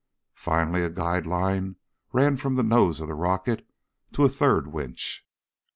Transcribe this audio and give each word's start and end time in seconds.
Finally 0.33 0.81
a 0.81 0.89
guide 0.89 1.27
line 1.27 1.75
ran 2.11 2.35
from 2.35 2.55
the 2.55 2.63
nose 2.63 2.99
of 2.99 3.07
the 3.07 3.13
rocket 3.13 3.67
to 4.11 4.25
a 4.25 4.29
third 4.29 4.65
winch. 4.65 5.27